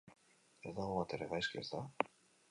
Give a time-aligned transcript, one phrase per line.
[0.69, 1.83] Ez dago batere gaizki, ezta?